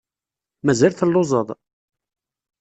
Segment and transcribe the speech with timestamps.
[0.65, 1.49] Mazal telluẓeḍ?